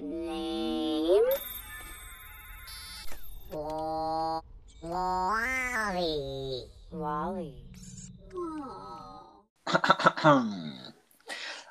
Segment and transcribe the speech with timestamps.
[0.00, 1.28] Name.
[4.80, 6.70] Wally.
[6.92, 7.54] Wally.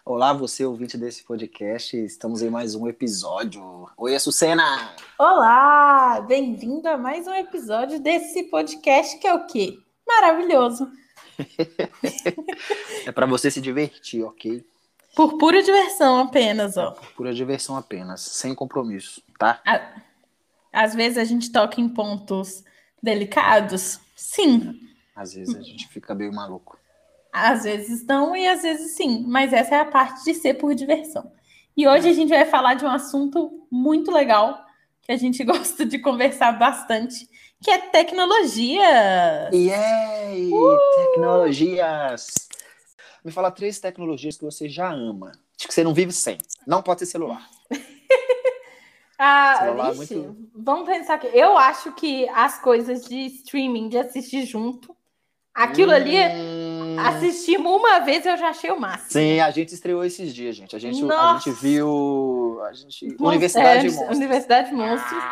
[0.03, 1.95] Olá, você ouvinte desse podcast.
[1.95, 3.89] Estamos em mais um episódio.
[3.95, 4.93] Oi, Açucena!
[5.17, 6.19] Olá!
[6.27, 9.79] Bem-vindo a mais um episódio desse podcast que é o quê?
[10.05, 10.91] Maravilhoso!
[13.05, 14.65] é para você se divertir, ok?
[15.17, 16.91] Por pura diversão apenas, ó.
[16.91, 19.59] Por pura diversão apenas, sem compromisso, tá?
[20.71, 22.63] Às vezes a gente toca em pontos
[23.01, 24.79] delicados, sim.
[25.15, 26.77] Às vezes a gente fica meio maluco.
[27.33, 30.75] Às vezes não e às vezes sim, mas essa é a parte de ser por
[30.75, 31.31] diversão.
[31.75, 34.63] E hoje a gente vai falar de um assunto muito legal
[35.01, 37.27] que a gente gosta de conversar bastante,
[37.59, 39.49] que é tecnologia.
[39.51, 40.51] Yay!
[40.53, 40.77] Uh!
[40.95, 42.46] Tecnologias!
[43.27, 46.37] Me fala três tecnologias que você já ama, que você não vive sem.
[46.65, 47.45] Não pode ser celular.
[49.19, 50.49] ah, celular vixe, muito...
[50.55, 51.27] vamos pensar aqui.
[51.33, 54.95] Eu acho que as coisas de streaming, de assistir junto,
[55.53, 55.95] aquilo hum...
[55.95, 56.15] ali
[56.97, 59.11] Assistimos uma vez eu já achei o máximo.
[59.11, 60.73] Sim, a gente estreou esses dias, gente.
[60.73, 62.61] A gente, a gente viu.
[62.63, 63.13] A gente...
[63.19, 64.17] Universidade é, Monstros.
[64.17, 65.23] Universidade Monstros.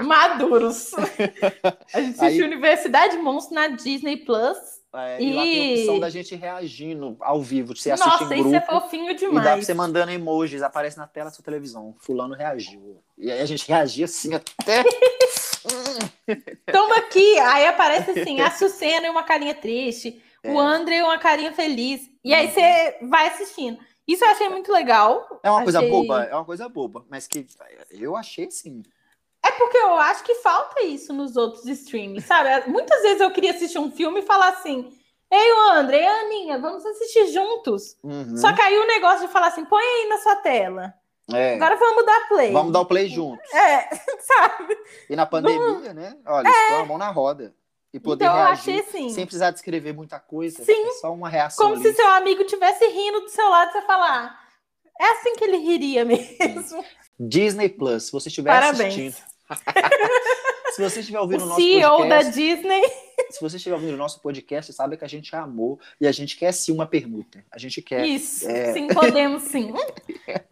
[0.06, 0.90] Maduros.
[1.94, 2.52] A gente assistiu Aí...
[2.52, 4.79] Universidade Monstros na Disney Plus.
[4.92, 5.32] É, e...
[5.32, 8.48] lá tem a opção da gente reagindo ao vivo, você assistir Nossa, em grupo.
[8.48, 9.46] isso é fofinho demais.
[9.46, 11.94] E dá pra você mandando emojis, aparece na tela da sua televisão.
[11.98, 13.00] Fulano reagiu.
[13.16, 14.82] E aí a gente reagia assim até.
[16.72, 17.38] Toma aqui!
[17.38, 20.20] Aí aparece assim, a Sucena e uma carinha triste.
[20.42, 20.50] É.
[20.50, 22.10] O André uma carinha feliz.
[22.24, 22.52] E aí uhum.
[22.52, 23.78] você vai assistindo.
[24.08, 25.40] Isso eu achei muito legal.
[25.42, 25.72] É uma achei...
[25.72, 27.46] coisa boba, é uma coisa boba, mas que
[27.92, 28.82] eu achei sim.
[29.60, 32.66] Porque eu acho que falta isso nos outros streams, sabe?
[32.70, 34.90] Muitas vezes eu queria assistir um filme e falar assim:
[35.30, 37.94] Ei, André, a Aninha, vamos assistir juntos.
[38.02, 38.38] Uhum.
[38.38, 40.94] Só que aí o negócio de falar assim: põe aí na sua tela.
[41.30, 41.56] É.
[41.56, 42.52] Agora vamos dar play.
[42.52, 43.52] Vamos dar o play juntos.
[43.52, 43.94] É,
[44.24, 44.78] sabe?
[45.10, 45.94] E na pandemia, vamos...
[45.94, 46.16] né?
[46.26, 46.80] Olha, é.
[46.80, 47.54] a mão na roda
[47.92, 50.64] e poder então, reagir achei, assim, sem precisar descrever muita coisa.
[50.64, 50.88] Sim.
[50.88, 51.66] É só uma reação.
[51.66, 51.84] Como ali.
[51.84, 54.40] se seu amigo tivesse rindo do seu lado e você falar.
[54.98, 56.62] É assim que ele riria mesmo.
[56.62, 56.84] Sim.
[57.18, 59.14] Disney Plus, se você estiver assistindo.
[60.72, 62.82] se você estiver ouvindo o nosso CEO podcast, da Disney.
[63.30, 66.36] Se você estiver ouvindo o nosso podcast, sabe que a gente amou e a gente
[66.36, 67.44] quer sim uma permuta.
[67.50, 68.06] A gente quer.
[68.06, 68.72] Isso, é...
[68.72, 69.72] sim, podemos sim.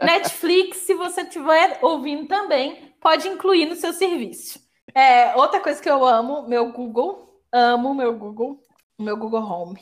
[0.00, 4.60] Netflix, se você estiver ouvindo também, pode incluir no seu serviço.
[4.94, 7.28] É, outra coisa que eu amo, meu Google.
[7.50, 8.62] Amo meu Google,
[8.98, 9.80] meu Google Home.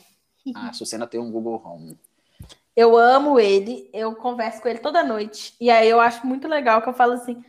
[0.55, 1.99] Ah, a Sucena tem um Google Home.
[2.77, 5.55] Eu amo ele, eu converso com ele toda noite.
[5.61, 7.43] E aí eu acho muito legal que eu falo assim: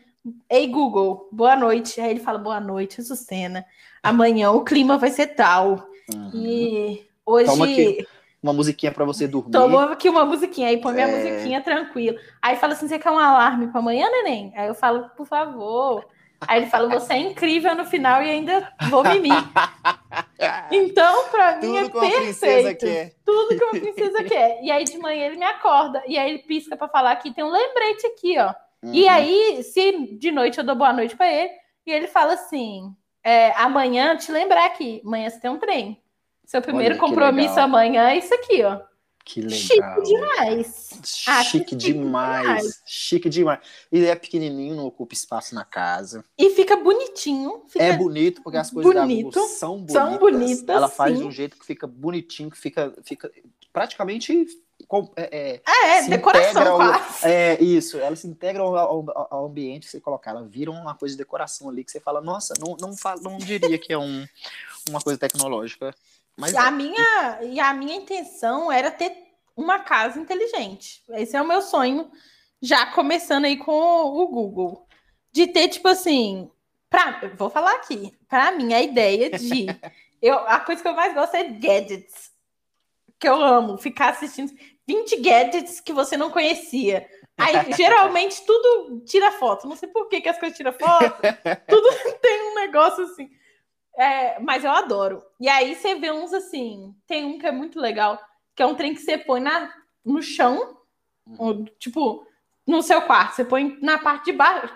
[0.49, 1.99] Ei, Google, boa noite.
[2.01, 3.65] Aí ele fala: Boa noite, Sucena.
[4.01, 5.89] Amanhã o clima vai ser tal.
[6.13, 6.31] Uhum.
[6.33, 8.07] E hoje.
[8.41, 9.51] Uma musiquinha para você dormir.
[9.51, 11.15] Toma aqui uma musiquinha, aí põe minha é...
[11.15, 12.17] musiquinha tranquilo.
[12.41, 14.53] Aí fala assim: Você quer um alarme para amanhã, neném?
[14.55, 16.05] Aí eu falo: Por favor.
[16.41, 19.33] Aí ele fala: Você é incrível no final e ainda vou mimir.
[20.71, 22.85] Então, para mim é perfeito.
[23.25, 24.59] Tudo que uma princesa quer.
[24.61, 27.43] E aí de manhã ele me acorda e aí ele pisca para falar que tem
[27.43, 28.53] um lembrete aqui, ó.
[28.87, 28.93] Uhum.
[28.93, 31.51] E aí, se de noite eu dou boa noite para ele,
[31.85, 36.01] e ele fala assim: é, amanhã te lembrar aqui, amanhã você tem um trem.
[36.45, 38.79] Seu primeiro Olha, compromisso amanhã é isso aqui, ó.
[39.25, 39.59] Que legal.
[39.59, 40.89] Chique demais.
[41.03, 42.45] Chique demais.
[42.45, 42.83] demais.
[42.85, 43.59] Chique demais.
[43.91, 46.23] E é pequenininho, não ocupa espaço na casa.
[46.37, 47.63] E fica bonitinho.
[47.67, 49.93] Fica é bonito, porque as coisas bonito, da são bonitas.
[49.93, 50.69] São bonitas.
[50.69, 51.19] Ela faz sim.
[51.19, 53.29] de um jeito que fica bonitinho, que fica, fica
[53.73, 54.47] praticamente
[55.15, 56.81] é, é, é decoração.
[56.81, 60.31] Ao, é, isso, ela se integra ao, ao, ao, ambiente que você colocar.
[60.31, 63.77] Ela vira uma coisa de decoração ali que você fala, nossa, não, não, não diria
[63.77, 64.25] que é um,
[64.89, 65.93] uma coisa tecnológica.
[66.37, 69.11] Mas e, a minha, e a minha intenção era ter
[69.55, 71.03] uma casa inteligente.
[71.09, 72.09] Esse é o meu sonho,
[72.61, 74.87] já começando aí com o Google.
[75.33, 76.49] De ter, tipo assim,
[76.89, 79.65] pra, vou falar aqui, para mim, a ideia de.
[80.21, 82.36] eu, a coisa que eu mais gosto é gadgets.
[83.19, 84.51] Que eu amo, ficar assistindo
[84.87, 87.07] 20 gadgets que você não conhecia.
[87.37, 89.67] Aí, geralmente, tudo tira foto.
[89.67, 91.21] Não sei por que, que as coisas tiram foto.
[91.67, 91.87] tudo
[92.21, 93.29] tem um negócio assim.
[93.97, 95.23] É, mas eu adoro.
[95.39, 96.95] E aí você vê uns assim.
[97.05, 98.19] Tem um que é muito legal,
[98.55, 99.73] que é um trem que você põe na,
[100.05, 100.77] no chão,
[101.25, 101.35] uhum.
[101.39, 102.25] ou, tipo,
[102.65, 103.35] no seu quarto.
[103.35, 104.73] Você põe na parte de baixo,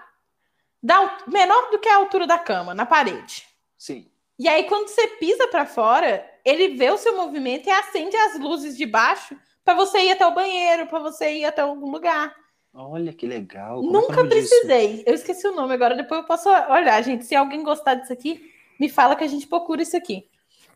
[0.82, 3.48] da, menor do que a altura da cama, na parede.
[3.78, 4.11] Sim.
[4.42, 8.40] E aí, quando você pisa para fora, ele vê o seu movimento e acende as
[8.40, 12.36] luzes de baixo para você ir até o banheiro, para você ir até algum lugar.
[12.74, 13.82] Olha que legal.
[13.82, 14.88] Como Nunca é precisei.
[14.94, 15.04] Disso?
[15.06, 17.24] Eu esqueci o nome agora, depois eu posso olhar, gente.
[17.24, 18.42] Se alguém gostar disso aqui,
[18.80, 20.28] me fala que a gente procura isso aqui.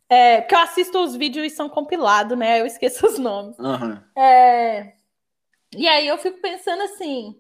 [0.08, 2.62] É, porque eu assisto os vídeos e são compilados, né?
[2.62, 3.58] Eu esqueço os nomes.
[3.58, 4.00] Uhum.
[4.16, 4.94] É,
[5.76, 7.36] e aí eu fico pensando assim: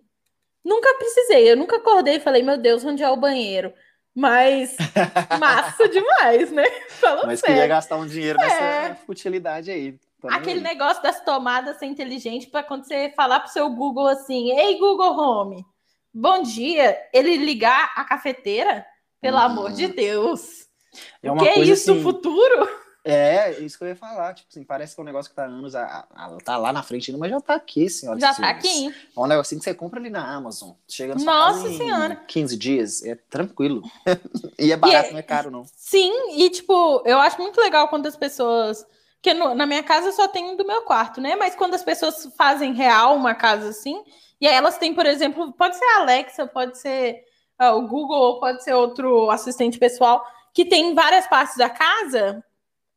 [0.65, 3.71] Nunca precisei, eu nunca acordei e falei, meu Deus, onde é o banheiro?
[4.15, 4.75] Mas
[5.39, 6.63] massa demais, né?
[7.01, 7.55] Falando Mas sério.
[7.55, 8.95] queria gastar um dinheiro nessa É.
[9.05, 9.99] futilidade aí.
[10.23, 10.63] Nem Aquele aí.
[10.63, 15.11] negócio das tomadas ser inteligente para quando você falar pro seu Google assim, ei Google
[15.19, 15.65] Home,
[16.13, 18.85] bom dia, ele ligar a cafeteira,
[19.21, 19.43] pelo Uhum.
[19.43, 20.65] amor de Deus.
[21.21, 22.84] É uma que é coisa isso, assim, futuro?
[23.05, 24.33] É, isso que eu ia falar.
[24.33, 26.73] Tipo assim, parece que é um negócio que tá há anos, a- a- tá lá
[26.73, 28.19] na frente ainda, mas já tá aqui, senhora.
[28.19, 28.87] Já tá aqui.
[29.15, 30.71] É um negocinho que você compra ali na Amazon.
[30.87, 32.15] Chega na sua Nossa Senhora.
[32.27, 33.83] 15 dias, é tranquilo.
[34.57, 35.63] e é barato, é- não é caro, não.
[35.75, 38.85] Sim, e tipo, eu acho muito legal quando as pessoas.
[39.21, 41.35] Porque no- na minha casa só tenho do meu quarto, né?
[41.35, 44.03] Mas quando as pessoas fazem real uma casa assim,
[44.41, 47.23] e aí elas têm, por exemplo, pode ser a Alexa, pode ser
[47.57, 52.43] ah, o Google, pode ser outro assistente pessoal, que tem em várias partes da casa.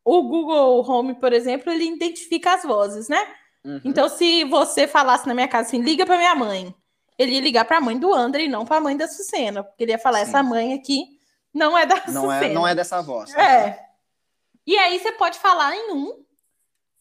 [0.08, 3.22] O Google Home, por exemplo, ele identifica as vozes, né?
[3.62, 3.80] Uhum.
[3.84, 6.74] Então, se você falasse na minha casa assim, liga para minha mãe,
[7.18, 9.62] ele ia ligar para a mãe do André e não para a mãe da Sucena,
[9.62, 10.30] porque ele ia falar, Sim.
[10.30, 11.04] essa mãe aqui
[11.52, 12.54] não é da não, é, Sucena.
[12.54, 13.34] não é dessa voz.
[13.34, 13.78] É.
[14.66, 16.24] E aí você pode falar em um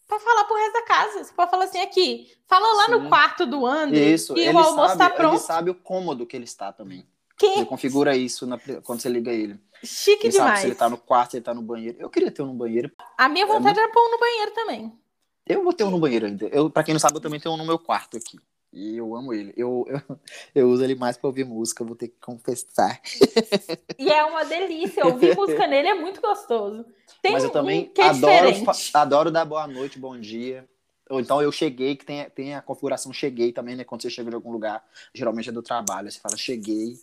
[0.06, 1.24] para falar pro resto da casa.
[1.24, 3.10] Você pode falar assim aqui, fala lá no Sim.
[3.10, 5.42] quarto do André Isso, que ele o almoço sabe, tá ele pronto.
[5.42, 7.07] sabe o cômodo que ele está também.
[7.38, 9.60] Que Ele configura isso na- quando você liga ele.
[9.84, 10.60] chique Ele sabe demais.
[10.62, 11.98] se ele tá no quarto, se ele tá no banheiro.
[12.00, 12.92] Eu queria ter um no banheiro.
[13.18, 14.94] A minha vontade era pôr um no banheiro também.
[15.45, 16.48] Eu vou ter um no banheiro ainda.
[16.48, 18.38] Eu, pra quem não sabe, eu também tenho um no meu quarto aqui.
[18.74, 19.54] E eu amo ele.
[19.56, 20.19] Eu, eu,
[20.54, 23.00] eu uso ele mais pra ouvir música, vou ter que confessar.
[23.98, 25.06] E é uma delícia.
[25.06, 26.86] Ouvir música nele é muito gostoso.
[27.22, 28.92] Tem Mas eu um também que é adoro, diferente.
[28.94, 30.68] adoro dar boa noite, bom dia.
[31.10, 33.86] Ou então eu cheguei, que tem, tem a configuração cheguei também, né?
[33.86, 36.12] Quando você chega de algum lugar, geralmente é do trabalho.
[36.12, 36.95] Você fala cheguei.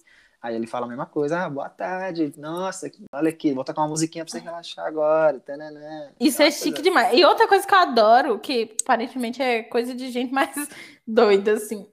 [0.45, 3.89] Aí ele fala a mesma coisa, ah, boa tarde, nossa, olha aqui, vou tocar uma
[3.89, 5.41] musiquinha pra você relaxar agora.
[5.41, 6.11] Tananã.
[6.21, 7.17] Isso é chique demais.
[7.19, 10.51] E outra coisa que eu adoro, que aparentemente é coisa de gente mais
[11.09, 11.89] doida, assim.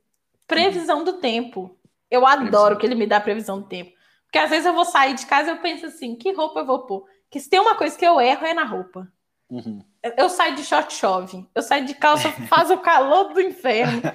[0.46, 1.78] Previsão do tempo.
[2.10, 3.94] Eu adoro que ele me dá previsão do tempo.
[4.26, 6.66] Porque às vezes eu vou sair de casa e eu penso assim, que roupa eu
[6.66, 7.06] vou pôr?
[7.30, 9.08] Que se tem uma coisa que eu erro é na roupa.
[9.50, 9.82] Uhum.
[10.04, 11.48] Eu- Eu saio de short chove.
[11.56, 14.02] Eu saio de calça, faz o calor do inferno.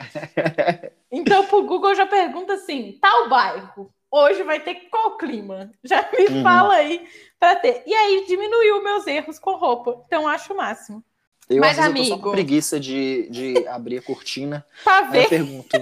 [1.10, 5.70] Então, pro Google já pergunta assim: tal bairro, hoje vai ter qual clima?
[5.84, 6.42] Já me Uhum.
[6.42, 7.08] fala aí
[7.38, 7.82] pra ter.
[7.86, 10.02] E aí diminuiu meus erros com roupa.
[10.06, 11.02] Então, acho o máximo.
[11.48, 14.66] Eu, Mas, às vezes, eu tô só amigo- com preguiça de, de abrir a cortina.
[14.82, 15.28] Pra Aí eu ver.
[15.28, 15.76] pergunto,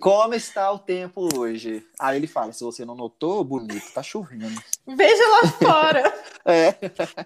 [0.00, 1.86] como está o tempo hoje?
[1.98, 4.60] Aí ele fala, se você não notou, bonito, tá chovendo.
[4.86, 6.14] Veja lá fora.
[6.44, 6.68] É.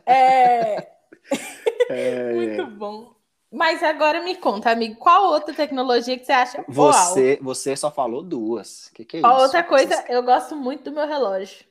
[0.07, 0.89] É
[1.89, 3.15] É, muito bom.
[3.53, 6.65] Mas agora me conta, amigo, qual outra tecnologia que você acha?
[6.75, 6.93] Uau!
[6.93, 8.87] Você, você só falou duas.
[8.87, 9.43] O que, que é Ó, isso?
[9.45, 11.67] outra coisa, Você- eu gosto muito do meu relógio.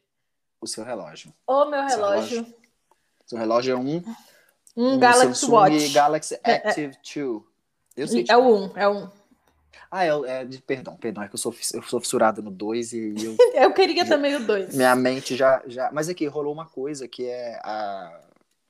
[0.62, 1.34] O seu relógio.
[1.48, 2.54] O meu Seu relógio.
[3.26, 4.04] Seu relógio é um,
[4.78, 5.90] Um Galaxy Samsung Watch.
[5.90, 6.56] Galaxy É, é.
[6.58, 7.42] Active 2.
[7.98, 9.10] Eu sei de É o 1, é o 1.
[9.90, 12.52] Ah, é, o- é de, perdão, perdão, é que eu sou, eu sou fissurado no
[12.52, 14.76] 2 e eu, Eu queria também o 2.
[14.76, 15.92] minha mente já, já...
[15.92, 18.22] Mas aqui, rolou uma coisa que é a,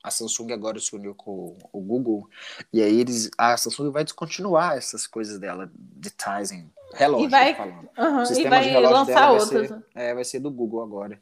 [0.02, 2.28] a Samsung agora se uniu com o Google
[2.72, 7.54] e aí eles, a Samsung vai descontinuar essas coisas dela de Tizen, relógio, E vai-
[7.54, 7.88] falando.
[7.96, 9.68] O E sistema vai de relógio lançar dela vai outras.
[9.68, 11.20] ser, é, vai ser do Google agora.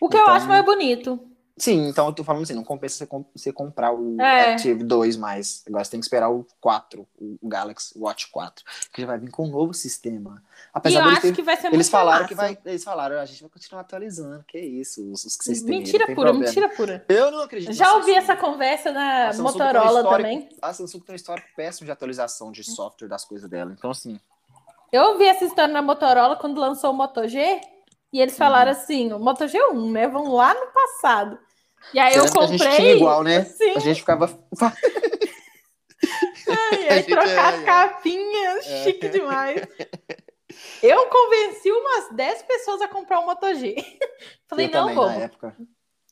[0.00, 1.20] O que eu Então- acho mais bonito.
[1.62, 4.54] Sim, então eu tô falando assim, não compensa você, com- você comprar o É.
[4.54, 5.62] Active 2 mais.
[5.64, 9.30] Agora você tem que esperar o 4, o Galaxy Watch 4, que já vai vir
[9.30, 10.42] com um novo sistema.
[10.42, 12.28] E Apesar eu deles acho terem- que vai ser eles falaram massa.
[12.28, 15.44] que vai, eles falaram, a gente vai continuar atualizando, que é isso, os, os que
[15.44, 15.78] vocês têm.
[15.78, 16.40] Mentira pura, problema.
[16.40, 17.04] mentira pura.
[17.08, 17.72] Eu não acredito.
[17.72, 20.48] Já ouvi essa conversa na Motorola também.
[20.60, 23.72] A Samsung tem um histórico péssimo de atualização de software das coisas dela.
[23.78, 24.18] Então, assim,
[24.90, 27.60] Eu ouvi essa história na Motorola quando lançou o Moto G.
[28.12, 28.76] E eles falaram Uhum.
[28.78, 30.06] assim, o Moto G1, né?
[30.06, 31.38] Vão lá no passado.
[31.94, 32.76] E aí eu que a gente comprei.
[32.76, 33.44] tinha igual, né?
[33.44, 33.72] Sim.
[33.76, 34.26] A gente ficava.
[34.52, 34.56] E
[36.90, 37.64] A aí trocar é, as é.
[37.64, 38.84] capinhas, É.
[38.84, 39.62] chique demais.
[40.82, 43.74] Eu convenci umas 10 pessoas a comprar o Moto G.
[44.48, 45.22] Falei, eu não, vamos.
[45.22, 45.56] época.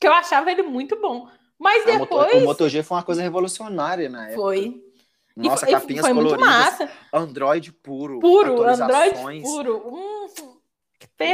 [0.00, 1.28] Que eu achava ele muito bom.
[1.58, 4.40] Mas A Moto- depois o Moto G foi uma coisa revolucionária na época.
[4.40, 4.82] foi.
[5.36, 6.62] Nossa, e capinhas foi muito coloridas.
[6.64, 6.90] massa.
[7.12, 8.18] Android puro.
[8.20, 9.82] Puro, Android puro.
[9.86, 10.19] Hum,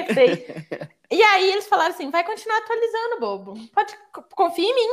[0.05, 0.53] perfeito.
[1.11, 3.55] e aí eles falaram assim: vai continuar atualizando, bobo.
[3.73, 4.89] Pode co- confia em mim.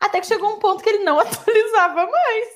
[0.00, 2.48] Até que chegou um ponto que ele não atualizava mais.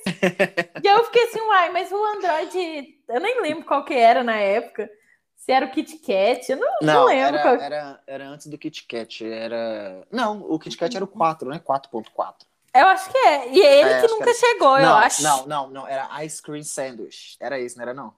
[0.82, 4.36] e eu fiquei assim, uai, mas o Android, eu nem lembro qual que era na
[4.36, 4.88] época.
[5.36, 7.34] Se era o Kit Kat, eu não, não, Não, lembro.
[7.36, 7.54] era, qual...
[7.60, 9.24] era, era antes do KitKat.
[9.26, 10.06] Era.
[10.08, 11.58] Não, o KitKat era o 4, né?
[11.58, 12.34] 4.4.
[12.72, 13.48] Eu acho que é.
[13.48, 15.22] E ele É, que acho que nunca era- chegou, eu não, acho.
[15.24, 15.88] não, não, não.
[15.88, 17.36] Era Ice Cream Sandwich.
[17.40, 18.14] Era isso, não era não?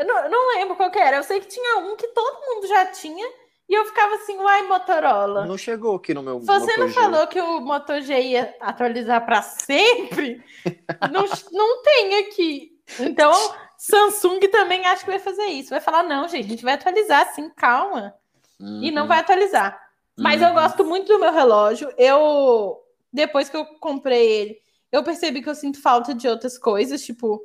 [0.00, 1.18] Eu não, eu não lembro qual que era.
[1.18, 3.26] Eu sei que tinha um que todo mundo já tinha.
[3.68, 5.46] E eu ficava assim, uai, Motorola.
[5.46, 7.00] Não chegou aqui no meu Você não Moto G.
[7.00, 10.42] falou que o Moto G ia atualizar para sempre?
[11.12, 12.72] não, não tem aqui.
[12.98, 13.32] Então,
[13.78, 15.70] Samsung também acho que vai fazer isso.
[15.70, 18.12] Vai falar, não, gente, a gente vai atualizar assim, calma.
[18.58, 18.82] Uhum.
[18.82, 19.80] E não vai atualizar.
[20.18, 20.54] Mas eu Uhum.
[20.54, 21.92] gosto muito do meu relógio.
[21.96, 22.76] Eu,
[23.12, 24.58] depois que eu comprei ele,
[24.90, 27.40] eu percebi que eu sinto falta de outras coisas, tipo,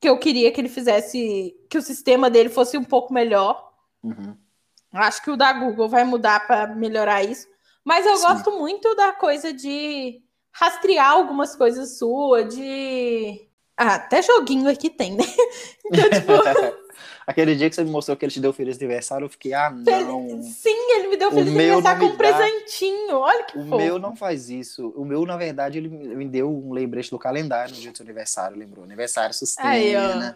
[0.00, 3.72] que eu queria que ele fizesse, que o sistema dele fosse um pouco melhor.
[4.02, 4.36] Uhum.
[4.92, 7.46] Acho que o da Google vai mudar para melhorar isso.
[7.84, 8.26] Mas eu Sim.
[8.26, 13.47] gosto muito da coisa de rastrear algumas coisas suas, de.
[13.78, 15.24] Ah, até joguinho aqui tem, né?
[15.90, 16.32] Então, tipo,
[17.26, 19.70] Aquele dia que você me mostrou que ele te deu feliz aniversário, eu fiquei, ah,
[19.70, 20.42] não.
[20.42, 23.16] sim, ele me deu feliz aniversário com um presentinho.
[23.18, 23.76] Olha que O fofo.
[23.76, 24.92] meu não faz isso.
[24.96, 28.04] O meu, na verdade, ele me deu um lembrete do calendário no dia do seu
[28.04, 28.84] aniversário, lembrou?
[28.84, 29.68] Aniversário sustenta.
[29.68, 30.34] Aí, ó.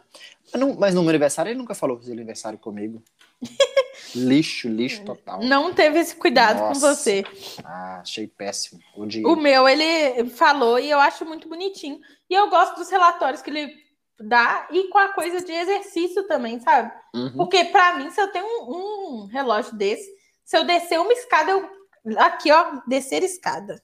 [0.53, 3.03] Mas, não- mas no meu aniversário ele nunca falou de aniversário comigo.
[4.15, 5.41] lixo, lixo total.
[5.43, 6.95] Não teve esse cuidado com Nossa.
[6.95, 7.25] você.
[7.65, 8.81] Ah, achei péssimo.
[8.97, 9.25] Odiei.
[9.25, 11.99] O meu, ele falou e eu acho muito bonitinho.
[12.29, 13.73] E eu gosto dos relatórios que ele
[14.21, 16.93] dá e com a coisa de exercício também, sabe?
[17.15, 17.33] Uhum.
[17.37, 20.09] Porque pra mim, se eu tenho um, um relógio desse,
[20.45, 21.69] se eu descer uma escada, eu.
[22.19, 23.83] Aqui, ó, descer escada.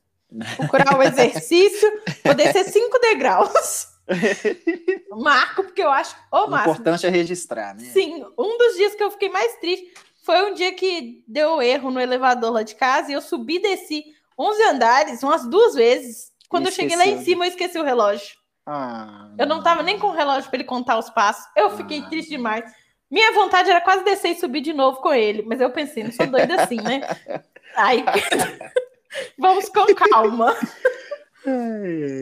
[0.57, 3.87] Procurar o exercício, vou descer cinco degraus.
[5.11, 6.73] Marco, porque eu acho o O máximo.
[6.73, 7.85] importante é registrar, né?
[7.93, 9.93] Sim, um dos dias que eu fiquei mais triste
[10.29, 13.63] foi um dia que deu erro no elevador lá de casa e eu subi e
[13.63, 14.05] desci
[14.39, 16.31] 11 andares umas duas vezes.
[16.51, 18.37] Quando eu cheguei lá em cima, eu esqueci o relógio.
[18.67, 21.47] Ah, Eu não tava nem com o relógio para ele contar os passos.
[21.57, 22.09] Eu fiquei Ah.
[22.11, 22.71] triste demais.
[23.11, 26.13] Minha vontade era quase descer e subir de novo com ele, mas eu pensei, não
[26.13, 27.01] sou doida assim, né?
[27.75, 28.05] Aí,
[29.39, 30.55] vamos com calma.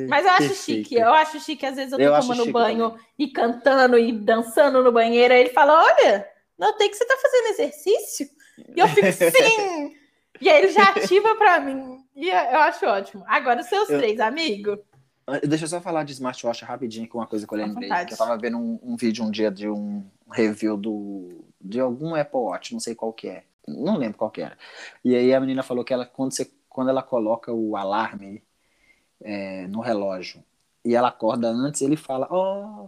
[0.08, 0.54] Mas eu acho Perfeito.
[0.84, 1.66] chique, eu acho chique.
[1.66, 3.06] Às vezes eu tô Eu tomando chique banho também.
[3.18, 5.34] e cantando e dançando no banheiro.
[5.34, 8.28] Aí ele fala: Olha, notei que você tá fazendo exercício.
[8.74, 9.96] E eu fico, sim!
[10.40, 12.04] E aí ele já ativa pra mim.
[12.14, 13.24] E eu acho ótimo.
[13.26, 14.78] Agora, os seus Eu- três, amigo.
[15.26, 17.88] Ah, Deixa eu só falar de smartwatch rapidinho, que é uma coisa que eu lembrei.
[18.06, 22.14] Que eu tava vendo um, um vídeo um dia de um review do, de algum
[22.14, 23.44] Apple Watch, não sei qual que é.
[23.66, 24.56] Não lembro qual que era.
[25.04, 28.40] E aí a menina falou que ela, quando, você, quando ela coloca o alarme
[29.20, 30.44] é, no relógio
[30.84, 32.86] e ela acorda antes, ele fala, ó,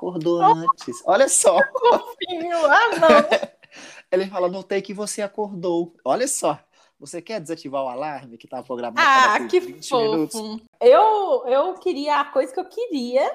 [0.00, 1.02] acordou antes.
[1.06, 1.58] Olha só.
[1.80, 2.56] Fofinho.
[2.66, 3.48] Ah, não.
[4.12, 5.94] Ele fala, notei que você acordou.
[6.04, 6.58] Olha só.
[7.00, 10.02] Você quer desativar o alarme que tá programado Ah, para que 20 fofo.
[10.42, 10.62] minutos?
[10.80, 13.30] Eu, eu queria a coisa que eu queria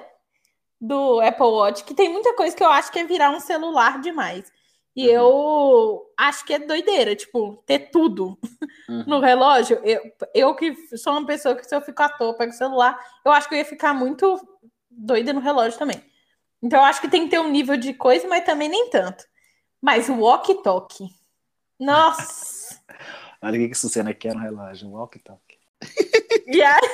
[0.80, 4.00] do Apple Watch, que tem muita coisa que eu acho que é virar um celular
[4.00, 4.50] demais.
[4.96, 5.14] E Uhum.
[5.14, 8.36] eu acho que é doideira, tipo, ter tudo
[8.88, 9.04] Uhum.
[9.06, 9.80] no relógio.
[9.84, 10.00] Eu,
[10.34, 13.30] eu que sou uma pessoa que se eu fico à toa, pego o celular, eu
[13.30, 14.40] acho que eu ia ficar muito
[14.90, 16.02] doida no relógio também.
[16.62, 19.24] Então eu acho que tem que ter um nível de coisa, mas também nem tanto.
[19.80, 21.08] Mas o walkie-talkie.
[21.78, 22.80] Nossa!
[23.42, 25.58] Olha o que que Sucena quer no relógio, walkie-talkie.
[25.82, 26.90] Aí,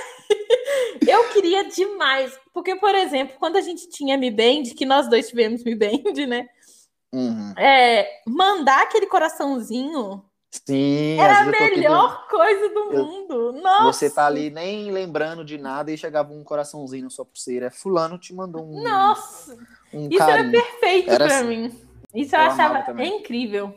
[1.07, 2.33] eu queria demais.
[2.55, 6.27] Porque, por exemplo, quando a gente tinha Mi Band, que nós dois tivemos Mi Band,
[6.27, 6.49] né?
[7.13, 7.53] Uhum.
[7.59, 13.53] É, mandar aquele coraçãozinho Sim, era a melhor coisa do Eu- mundo.
[13.53, 13.85] Nossa!
[13.93, 17.71] Você tá ali nem lembrando de nada e chegava um coraçãozinho na sua pulseira.
[17.71, 19.57] Fulano te mandou um, Nossa!
[19.93, 20.53] um Isso era carinho.
[20.53, 21.47] perfeito Era pra assim.
[21.47, 21.81] mim.
[22.15, 23.75] Isso eu, Eu achava incrível.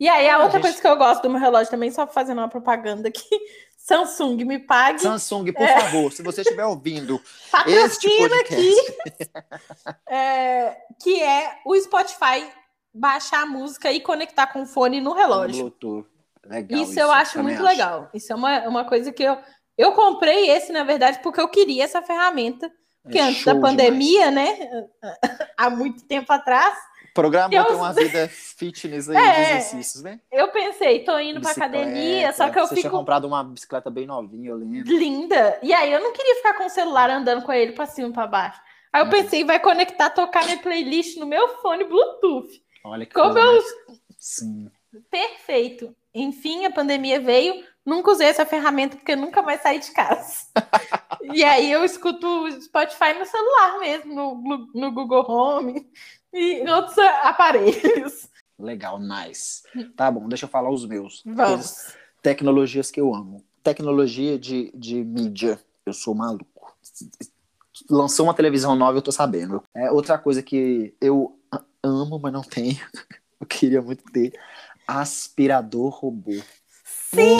[0.00, 0.62] E aí, a Ah, outra gente.
[0.62, 3.28] coisa que eu gosto do meu relógio também, só fazendo uma propaganda aqui,
[3.76, 5.80] Samsung me pague, Samsung, por É.
[5.80, 7.20] favor, se você estiver ouvindo
[7.52, 8.54] patrocina este podcast.
[8.54, 9.30] aqui,
[10.08, 12.46] é, que é o Spotify
[12.92, 15.64] baixar a música e conectar com o fone no relógio.
[15.70, 16.06] Bluetooth.
[16.46, 16.80] Legal.
[16.82, 18.08] Isso, eu acho muito legal.
[18.14, 19.36] Isso é uma, uma coisa que eu.
[19.76, 22.70] Eu comprei esse, na verdade, porque eu queria essa ferramenta.
[23.02, 24.58] Porque É antes da pandemia, né?
[25.56, 26.76] Há muito tempo atrás,
[27.14, 29.32] Programou Eu- ter uma vida fitness aí É.
[29.34, 30.20] de exercícios, né?
[30.30, 33.42] eu pensei, tô indo pra Bicicleta, academia, só que eu Você tinha fico comprado uma
[33.42, 34.96] bicicleta bem novinha, eu lembro.
[34.96, 35.58] linda.
[35.62, 38.12] E aí eu não queria ficar com o celular andando com ele pra cima e
[38.12, 38.60] pra baixo.
[38.92, 39.10] Aí eu Uhum.
[39.10, 42.48] pensei, vai conectar, tocar minha playlist no meu fone Bluetooth.
[42.84, 43.52] Olha que Como coisa eu.
[43.52, 44.70] mais- Sim.
[45.10, 45.94] Perfeito.
[46.14, 50.46] Enfim, a pandemia veio, nunca usei essa ferramenta porque nunca mais saí de casa.
[51.32, 55.88] e aí eu escuto o Spotify no celular mesmo, no, no Google Home
[56.32, 58.28] e em outros aparelhos.
[58.58, 59.62] Legal, nice.
[59.96, 61.22] Tá bom, deixa eu falar os meus.
[61.22, 61.96] Coisas- Vamos.
[62.22, 63.44] tecnologias que eu amo.
[63.62, 66.74] Tecnologia de, de mídia, eu sou maluco.
[67.88, 69.62] Lançou uma televisão nova, eu tô sabendo.
[69.74, 71.38] É outra coisa que eu
[71.82, 72.78] amo, mas não tenho.
[73.40, 74.38] Eu queria muito ter
[74.86, 76.32] aspirador robô.
[76.84, 77.38] Sim!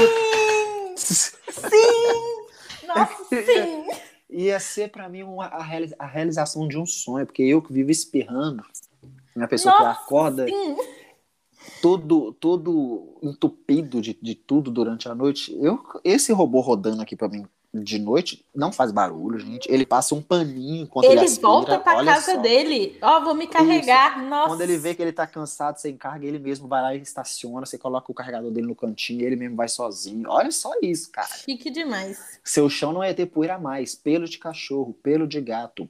[0.96, 2.86] Sim!
[2.86, 3.86] Nossa, sim!
[4.30, 5.58] Ia ser pra mim uma, a,
[5.98, 8.64] a realização de um sonho, porque eu que vivo espirrando,
[9.34, 10.76] uma pessoa que Nossa, acorda Sim!
[11.82, 15.54] todo, todo entupido de, de tudo durante a noite.
[15.60, 19.70] Eu, esse robô rodando aqui pra mim de noite não faz barulho, gente.
[19.70, 21.48] Ele passa um paninho enquanto ele, Ele aspira.
[21.48, 22.40] volta pra casa só.
[22.40, 22.98] dele.
[23.00, 24.20] Ó, vou me carregar.
[24.24, 24.48] Nossa.
[24.48, 27.64] Quando ele vê que ele tá cansado, sem carga, ele mesmo vai lá e estaciona,
[27.64, 30.28] você coloca o carregador dele no cantinho, ele mesmo vai sozinho.
[30.28, 31.28] Olha só isso, cara.
[31.28, 32.40] Chique demais.
[32.42, 35.88] Seu chão não ia ter poeira mais, pelo de cachorro, pelo de gato,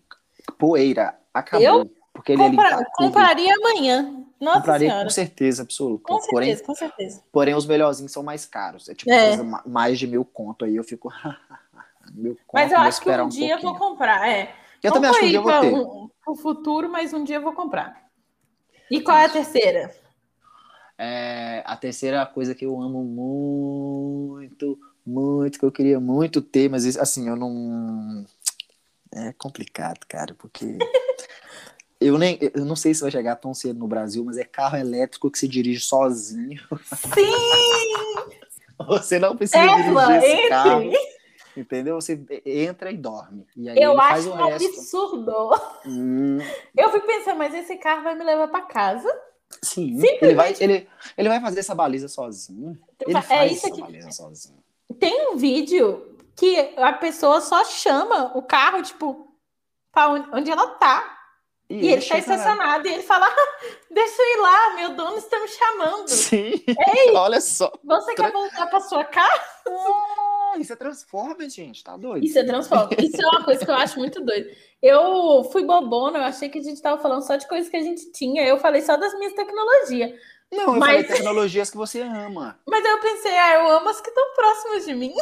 [0.58, 1.66] poeira, acabou.
[1.66, 2.90] Eu porque ele Compra- tudo.
[2.96, 4.24] compraria amanhã.
[4.40, 5.04] Nossa Compraria senhora.
[5.04, 6.02] com certeza absoluta.
[6.04, 7.22] Com porém, certeza, com certeza.
[7.30, 8.88] porém, os melhorzinhos são mais caros.
[8.88, 9.36] É tipo É.
[9.64, 10.74] mais de mil conto aí.
[10.76, 11.08] Eu fico.
[12.28, 14.28] conto, Mas eu acho que esperar um dia eu vou comprar.
[14.28, 14.54] É.
[14.82, 15.74] Eu Não também acho que um dia eu vou ter.
[15.74, 18.04] um- pro futuro, mas um dia eu vou comprar.
[18.90, 19.94] E qual é a terceira?
[20.98, 26.96] É, a terceira coisa que eu amo muito, muito, que eu queria muito ter, mas
[26.98, 28.24] assim, eu não.
[29.12, 30.76] É complicado, cara, porque.
[32.02, 34.74] Eu nem, eu não sei se vai chegar tão cedo no Brasil, mas é carro
[34.78, 36.58] elétrico que se dirige sozinho.
[37.14, 37.30] Sim!
[38.88, 40.48] Você não precisa Tesla, dirigir esse entre!
[40.48, 40.82] carro,
[41.56, 41.94] entendeu?
[42.00, 43.46] Você entra e dorme.
[43.56, 44.68] E aí Eu ele faz acho um resto.
[44.68, 45.50] absurdo.
[45.86, 46.38] Hum,
[46.76, 49.08] Eu fico pensando, mas esse carro vai me levar pra casa?
[49.62, 50.88] sim, Simplesmente- ele vai, ele,
[51.18, 52.78] ele vai fazer essa baliza sozinho.
[53.06, 53.80] Ele É faz isso essa aqui.
[53.82, 54.62] baliza sozinho.
[54.98, 59.28] Tem um vídeo que a pessoa só chama o carro, tipo,
[59.92, 61.16] pra onde ela tá.
[61.68, 62.20] E, ele tá chega lá.
[62.36, 63.36] estacionado e ele fala: "Ah,
[63.90, 66.08] Deixa eu ir lá, meu dono está me chamando.
[66.08, 66.52] Sim,
[67.14, 67.70] olha só.
[67.84, 69.40] Você quer voltar pra sua casa?
[70.58, 72.24] Isso é transforma, gente, tá doido?
[72.24, 72.90] Isso é transforma.
[72.98, 74.50] Isso é uma coisa que eu acho muito doida.
[74.82, 77.82] Eu fui bobona, eu achei que a gente tava falando só de coisas que a
[77.82, 78.46] gente tinha.
[78.46, 80.12] Eu falei só das minhas tecnologias.
[80.52, 82.58] Não, eu Mas- falei tecnologias que você ama.
[82.68, 85.14] Mas eu pensei, ah, eu amo as que estão próximas de mim.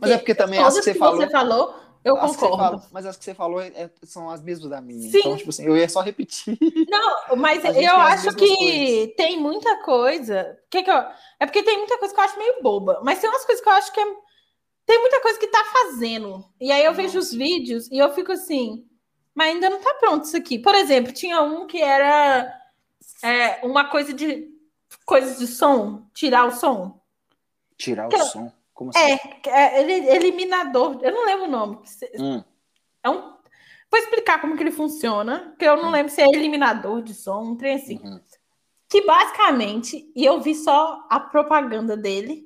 [0.00, 1.16] Mas é porque também as que você que falou.
[1.20, 2.82] você falou, eu as que concordo.
[2.92, 5.10] mas as que você falou é- é- são as mesmas da minha.
[5.10, 5.18] Sim.
[5.18, 6.58] Então, tipo assim, eu ia só repetir.
[6.88, 9.14] Não, mas eu acho que coisas.
[9.16, 10.58] tem muita coisa.
[10.70, 10.96] Que que eu...
[11.40, 13.68] É porque tem muita coisa que eu acho meio boba, mas tem umas coisas que
[13.68, 14.06] eu acho que é...
[14.86, 16.44] tem muita coisa que tá fazendo.
[16.60, 18.84] E aí eu vejo os vídeos e eu fico assim,
[19.34, 20.58] mas ainda não tá pronto isso aqui.
[20.58, 22.52] Por exemplo, tinha um que era
[23.22, 24.48] é, uma coisa de
[25.06, 27.00] coisas de som, tirar o som.
[27.76, 28.52] Tirar o Que- som.
[28.90, 28.92] Como?
[28.96, 30.98] É, é ele- eliminador.
[31.02, 31.78] Eu não lembro o nome.
[32.18, 32.42] Hum,
[33.02, 33.32] É um...
[33.90, 37.42] Vou explicar como que ele funciona, porque eu não lembro se é eliminador de som,
[37.42, 38.00] um trem assim.
[38.02, 38.20] uhum.
[38.88, 42.44] Que basicamente, e eu vi só a propaganda dele,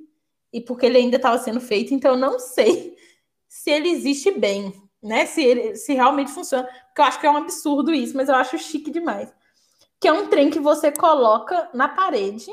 [0.53, 2.97] e porque ele ainda estava sendo feito, então eu não sei
[3.49, 4.73] se ele existe bem,
[5.03, 5.25] né?
[5.27, 6.65] Se, ele, se realmente funciona.
[6.87, 9.33] Porque eu acho que é um absurdo isso, mas eu acho chique demais.
[10.01, 12.51] Que é um trem que você coloca na parede,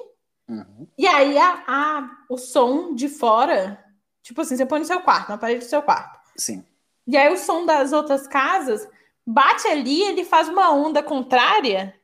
[0.48, 0.88] Uhum.
[0.98, 3.84] e aí a, a- o som de fora,
[4.22, 6.20] tipo assim, você põe no seu quarto, na parede do seu quarto.
[6.36, 6.66] Sim.
[7.08, 8.88] E aí o som das outras casas
[9.26, 11.98] bate ali, ele faz uma onda contrária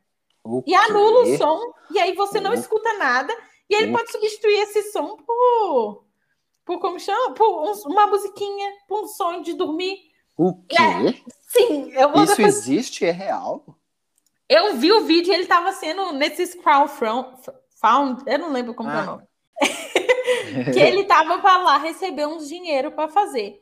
[0.43, 3.33] O e anula o som, e aí você não O- escuta nada,
[3.69, 6.05] e ele o pode substituir esse som por,
[6.65, 7.33] por como chama?
[7.33, 9.97] Por um- uma musiquinha, por um som de dormir.
[10.37, 10.77] O quê?
[11.49, 13.05] Sim, eu, vou Isso existe?
[13.05, 13.65] É real?
[14.47, 17.27] eu vi o vídeo e ele tava sendo nesses crowdfund,
[17.81, 19.05] found, eu não lembro como que é o Ah.
[19.05, 19.23] nome.
[20.73, 23.61] que ele tava para lá receber uns dinheiro para fazer.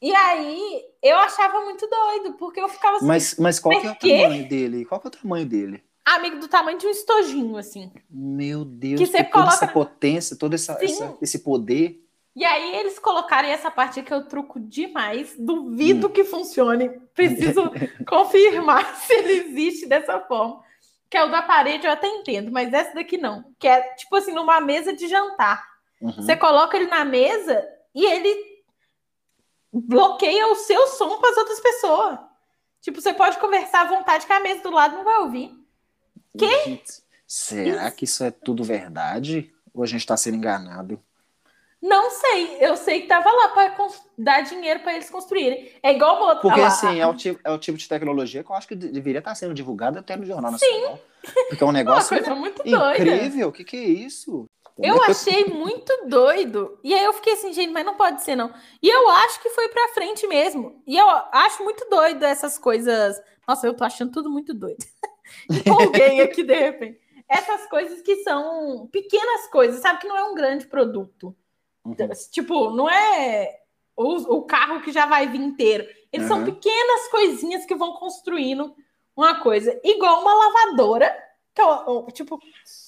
[0.00, 3.90] E aí eu achava muito doido, porque eu ficava assim, Mas, mas qual que é
[3.90, 4.84] o tamanho dele?
[4.84, 5.82] Qual que é o tamanho dele?
[6.04, 7.92] amigo do tamanho de um estojinho, assim.
[8.10, 12.04] Meu Deus, Que você com toda coloca- essa potência, todo essa, essa- esse poder.
[12.34, 16.88] E aí eles colocarem essa parte que eu truco demais, duvido que funcione.
[17.14, 17.70] Preciso
[18.08, 20.64] confirmar se ele existe dessa forma.
[21.12, 23.44] Que é o da parede, eu até entendo, mas essa daqui não.
[23.58, 25.62] Que é tipo assim, numa mesa de jantar.
[26.00, 26.10] Uhum.
[26.10, 28.62] Você coloca ele na mesa e ele
[29.70, 32.18] bloqueia o seu som para as outras pessoas.
[32.80, 35.54] Tipo, você pode conversar à vontade que a mesa do lado não vai ouvir.
[36.34, 39.52] Gente, será que isso é tudo verdade?
[39.74, 40.98] Ou a gente está sendo enganado?
[41.82, 43.76] Não sei, eu sei que tava lá para
[44.16, 45.72] dar dinheiro para eles construírem.
[45.82, 46.40] É igual uma outra.
[46.42, 48.68] Porque, ah lá, assim, é o, tipo, é o tipo de tecnologia que eu acho
[48.68, 51.00] que de- deveria estar sendo divulgado até no Jornal Nacional.
[51.48, 52.98] Porque é um uma negócio coisa muito doida.
[52.98, 53.48] incrível.
[53.48, 54.46] O que, que é isso?
[54.78, 56.78] Eu achei muito doido.
[56.84, 58.52] E aí eu fiquei assim, gente, mas não pode ser, não.
[58.80, 60.80] E eu acho que foi pra frente mesmo.
[60.86, 63.20] E eu acho muito doido essas coisas.
[63.46, 64.82] Nossa, eu tô achando tudo muito doido.
[65.50, 67.00] Empolguei aqui de repente.
[67.28, 70.00] Essas coisas que são pequenas coisas, sabe?
[70.00, 71.34] Que não é um grande produto.
[71.84, 71.96] Uhum.
[72.30, 73.58] Tipo, não é
[73.96, 75.86] o, o carro que já vai vir inteiro.
[76.12, 76.44] Eles são Uhum.
[76.44, 78.74] pequenas coisinhas que vão construindo
[79.16, 79.78] uma coisa.
[79.82, 81.10] Igual uma lavadora,
[81.54, 82.38] que é tipo,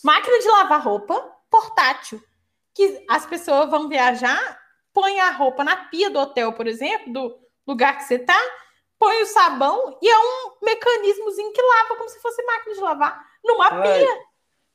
[0.03, 2.23] máquina de lavar roupa portátil.
[2.75, 4.61] Que as pessoas vão viajar,
[4.93, 8.39] põe a roupa na pia do hotel, por exemplo, do lugar que você tá,
[8.99, 13.25] põe o sabão e é um mecanismozinho que lava como se fosse máquina de lavar
[13.45, 14.19] numa Ai, pia.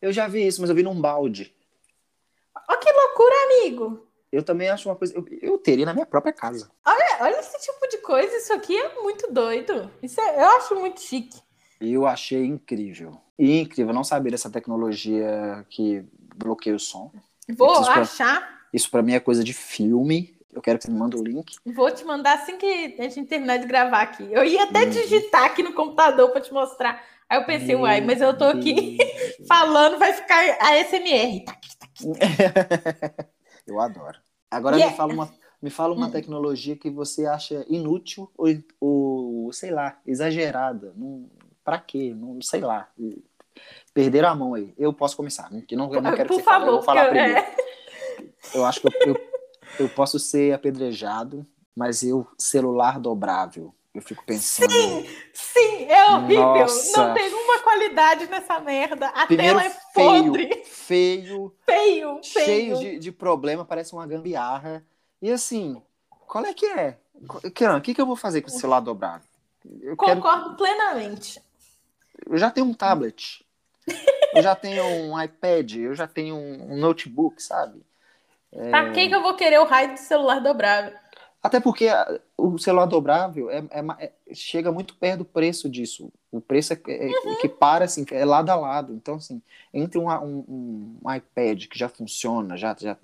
[0.01, 1.55] eu já vi isso, mas eu vi num balde.
[2.67, 4.07] Olha que loucura, amigo.
[4.31, 5.13] Eu também acho uma coisa.
[5.15, 6.69] Eu, eu teria na minha própria casa.
[6.85, 9.89] Olha, olha esse tipo de coisa, isso aqui é muito doido.
[10.03, 11.39] Isso é, eu acho muito chique.
[11.81, 13.17] Eu achei incrível.
[13.37, 16.03] Incrível, não saber dessa tecnologia que
[16.35, 17.11] bloqueia o som.
[17.57, 20.37] Vou Isso pra- achar, Isso pra mim é coisa de filme.
[20.51, 21.55] Eu quero que você me mande o link.
[21.65, 24.27] vou te mandar assim que a gente terminar de gravar aqui.
[24.31, 24.89] Eu ia até Uhum.
[24.89, 27.01] digitar aqui no computador pra te mostrar.
[27.29, 28.97] Aí eu pensei, uai, mas eu tô aqui
[29.47, 31.45] falando, vai ficar a SMR.
[31.45, 33.29] Tá aqui, tá aqui.
[33.69, 34.19] Eu adoro.
[34.51, 36.11] Agora E me é- fala uma, me fala uma Hum.
[36.11, 38.47] tecnologia que você acha inútil ou,
[38.79, 40.93] ou sei lá, exagerada.
[40.95, 41.29] Não,
[41.63, 42.13] pra quê?
[42.15, 42.89] Não sei lá.
[43.93, 44.73] Perderam a mão aí.
[44.77, 45.63] Eu posso começar, né?
[45.67, 47.37] que não, eu não quero Por que você fale, eu favor, vou falar eu- primeiro.
[47.39, 47.55] é.
[48.55, 49.15] Eu acho que eu, eu,
[49.79, 53.73] eu posso ser apedrejado, mas eu, celular dobrável.
[53.93, 54.71] Eu fico pensando.
[55.33, 56.43] Sim, é horrível.
[56.43, 57.07] Nossa.
[57.07, 59.07] Não tem uma qualidade nessa merda.
[59.07, 60.63] A tela é feio, podre.
[60.65, 62.23] feio, Feio, feio.
[62.23, 64.85] cheio de, de problema, parece uma gambiarra.
[65.21, 66.97] E assim, qual é que é?
[67.77, 69.27] O que, que eu vou fazer com esse celular dobrável?
[69.81, 71.41] Eu, quero, Concordo plenamente.
[72.25, 73.45] eu já tenho um tablet,
[74.33, 77.81] eu já tenho um iPad, eu já tenho um notebook, sabe?
[78.53, 78.69] É.
[78.69, 80.93] Pra que, que eu vou querer o raio do celular dobrável?
[81.41, 81.87] Até porque
[82.37, 83.85] o celular dobrável é, é
[84.27, 86.11] é- chega muito perto do preço disso.
[86.31, 87.37] O preço é, Uhum.
[87.39, 88.93] que para assim, é lado a lado.
[88.93, 89.41] Então, assim,
[89.73, 92.97] entre um, um- um iPad que já funciona, já, já,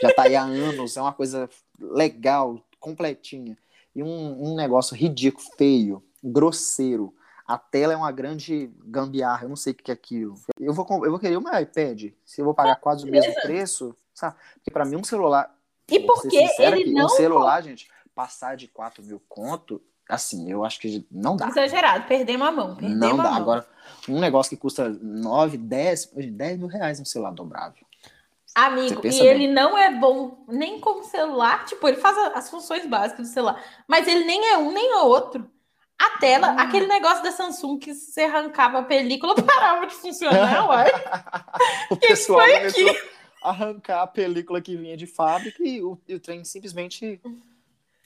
[0.00, 3.56] já tá aí há anos, é uma coisa legal, completinha,
[3.94, 7.14] e um, um negócio ridículo, feio, grosseiro.
[7.46, 10.34] A tela é uma grande gambiarra, eu não sei o que é aquilo.
[10.58, 13.94] Eu vou, eu vou querer um iPad, se eu vou pagar quase o mesmo preço,
[14.12, 14.34] sabe?
[14.54, 15.55] Porque para mim um celular
[15.90, 17.06] E Vou por ser que sincero ele aqui, não.
[17.06, 21.48] Um celular, gente, passar de 4 mil conto, assim, eu acho que não dá.
[21.48, 22.74] Exagerado, perdemos a mão.
[22.76, 23.22] Perdemos Não dá.
[23.24, 23.34] mão.
[23.34, 23.66] Agora,
[24.08, 27.84] um negócio que custa 9, 10, 10 mil reais um celular dobrável.
[28.54, 29.26] Amigo, e bem.
[29.26, 33.62] ele não é bom nem como celular, tipo, ele faz as funções básicas do celular,
[33.86, 35.46] mas ele nem é um nem é outro.
[35.98, 36.62] A tela, Ah.
[36.62, 40.90] aquele negócio da Samsung que se você arrancava a película, parava de funcionar, uai.
[41.90, 42.94] O pessoal foi começou a
[43.48, 47.20] arrancar a película que vinha de fábrica e o, e o trem simplesmente.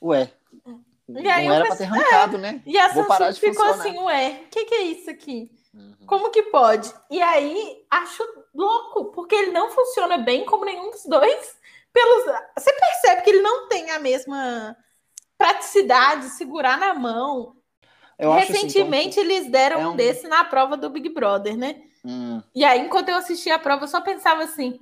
[0.03, 0.33] Ué.
[1.09, 2.63] Não era pra ter arrancado, né?
[2.65, 3.89] E a Vou parar de ficou funcionar.
[3.89, 5.51] assim, ué, o que, que é isso aqui?
[5.75, 6.07] Uhum.
[6.07, 6.93] Como que pode?
[7.11, 8.23] E aí, acho
[8.55, 11.59] louco, porque ele não funciona bem como nenhum dos dois.
[11.93, 12.25] Pelos...
[12.57, 14.77] Você percebe que ele não tem a mesma
[15.37, 17.57] praticidade, segurar na mão.
[18.19, 21.83] Eu acho, assim, Recentemente, eles deram é um desse na prova do Big Brother, né?
[22.05, 24.79] então, hum, E aí, enquanto eu assistia a prova, eu só pensava assim: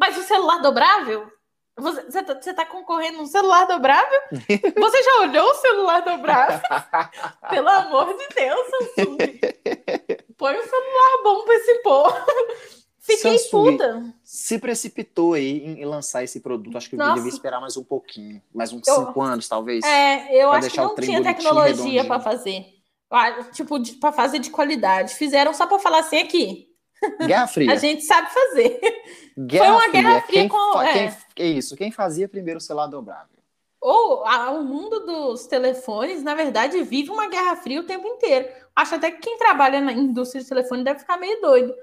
[0.00, 1.30] mas o celular dobrável?
[1.78, 4.20] Você, você, tá, você tá concorrendo num celular dobrável?
[4.78, 6.60] Você já olhou o celular dobrável?
[7.48, 9.16] Pelo amor de Deus, Samsung.
[10.36, 12.16] Põe um celular bom pra esse povo.
[12.98, 13.76] Fiquei Samsung.
[13.78, 14.14] puta.
[14.22, 16.76] se precipitou aí em lançar esse produto.
[16.76, 17.14] Acho que eu Nossa.
[17.14, 18.42] devia esperar mais um pouquinho.
[18.54, 19.82] Mais uns Eu- 5 anos, talvez.
[19.84, 22.66] É, eu acho que não tinha tecnologia pra fazer.
[23.10, 25.14] Ah, Tipo, pra fazer de qualidade.
[25.14, 26.69] Fizeram só pra falar assim aqui.
[27.26, 27.72] Guerra Fria.
[27.72, 28.80] A gente sabe fazer.
[29.38, 30.92] Guerra Foi uma guerra fria Quem com- é.
[30.92, 31.76] quem- é isso.
[31.76, 33.38] Quem fazia primeiro o celular dobrável?
[33.80, 38.46] Ou a- o mundo dos telefones, na verdade, vive uma guerra fria o tempo inteiro.
[38.76, 41.74] Acho até que quem trabalha na indústria de telefone deve ficar meio doido.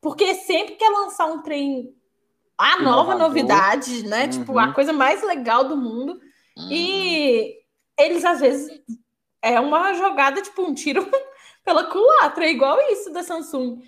[0.00, 1.94] Porque sempre quer lançar um trem.
[2.56, 3.18] A nova Inovador.
[3.28, 4.28] novidade, né?
[4.28, 4.58] Tipo, Uhum.
[4.58, 6.18] a coisa mais legal do mundo.
[6.70, 7.56] E
[7.98, 8.70] eles, às vezes,
[9.42, 11.06] é uma jogada, tipo, um tiro
[11.64, 12.44] pela culatra.
[12.44, 13.80] É igual isso da Samsung.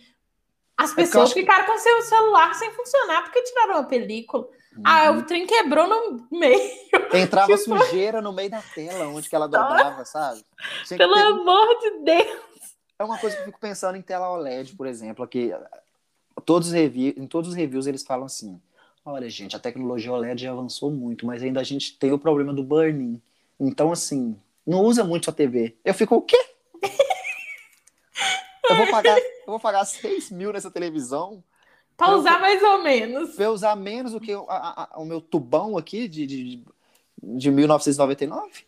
[0.76, 4.48] As É pessoas que- ficaram com seu celular sem funcionar porque tiraram a película.
[4.84, 5.18] Ah, Uhum.
[5.18, 6.58] o trem quebrou no meio.
[7.14, 10.44] Entrava tipo- sujeira no meio da tela, onde que ela dobrava, sabe?
[10.84, 12.38] Tinha que Pelo ter- amor de Deus.
[12.98, 15.54] É uma coisa que eu fico pensando em tela OLED, por exemplo, que
[16.44, 18.60] todos os reviews, em todos os reviews eles falam assim:
[19.04, 22.52] olha, gente, a tecnologia OLED já avançou muito, mas ainda a gente tem o problema
[22.52, 23.20] do burn-in.
[23.60, 25.76] Então, assim, não usa muito a TV.
[25.84, 26.38] Eu fico, o quê?
[28.70, 31.42] Eu vou pagar, eu vou pagar 6 mil nessa televisão
[31.96, 33.36] Pra Eu- usar mais ou menos.
[33.36, 36.64] pra eu usar menos do que o, a- a- o meu tubão aqui de, de,
[37.22, 38.64] de 1999?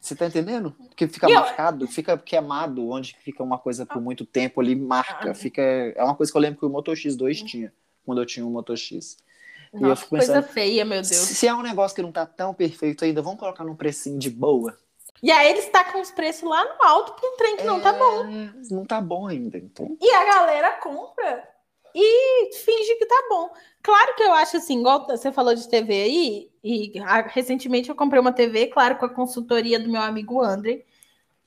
[0.00, 0.74] Você tá entendendo?
[0.96, 4.74] Que fica E eu- marcado, fica queimado, onde fica uma coisa por muito tempo ali,
[4.76, 5.34] marca, Ah.
[5.34, 5.60] fica...
[5.62, 7.72] É uma coisa que eu lembro que o Moto X2 tinha,
[8.06, 9.16] quando eu tinha um Moto X.
[9.72, 11.08] Eu Nossa, fico coisa pensando, feia, meu Deus.
[11.08, 14.18] Se se é um negócio que não tá tão perfeito ainda, vamos colocar num precinho
[14.18, 14.78] de boa?
[15.24, 17.80] E aí eles tá com os preços lá no alto pra um trem que não
[17.80, 18.26] tá bom.
[18.26, 19.96] É, Não tá bom ainda, então...
[19.98, 21.48] E a galera compra
[21.94, 23.50] e finge que tá bom.
[23.82, 27.94] Claro que eu acho assim, igual você falou de TV aí, e ah, recentemente eu
[27.94, 30.84] comprei uma TV, claro, com a consultoria do meu amigo André,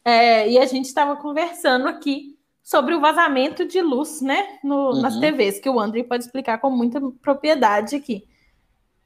[0.04, 5.14] é, e a gente estava conversando aqui sobre o vazamento de luz, né, no- nas
[5.16, 5.22] Uhum.
[5.22, 8.28] TVs, que o André pode explicar com muita propriedade aqui.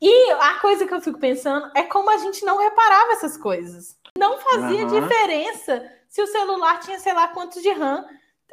[0.01, 3.99] E a coisa que eu fico pensando é como a gente não reparava essas coisas.
[4.17, 4.99] Não fazia Aham.
[5.01, 8.05] diferença se o celular tinha sei lá quantos de RAM.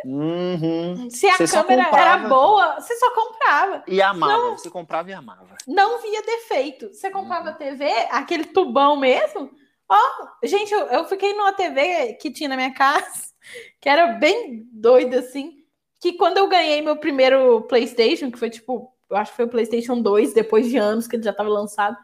[0.04, 1.10] Uhum.
[1.10, 3.82] Se a Você câmera era boa, você só comprava.
[3.88, 4.32] E amava.
[4.32, 4.56] Não.
[4.56, 5.56] Você comprava e amava.
[5.66, 6.92] Não via defeito.
[6.94, 7.56] Você comprava Uhum.
[7.56, 9.50] TV, aquele tubão mesmo.
[9.88, 9.98] Ó,
[10.44, 13.32] gente, eu, eu fiquei numa TV que tinha na minha casa,
[13.80, 15.64] que era bem doida assim.
[16.00, 19.50] Que quando eu ganhei meu primeiro PlayStation, que foi tipo, eu acho que foi o
[19.50, 21.96] PlayStation 2, depois de anos que ele já estava lançado,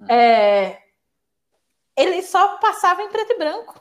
[0.00, 0.06] Hum.
[0.08, 0.81] é,
[1.96, 3.80] ele só passava em preto e branco.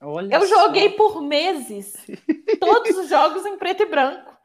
[0.00, 0.46] Olha Eu só.
[0.46, 1.94] joguei por meses
[2.60, 4.36] todos os jogos em preto e branco.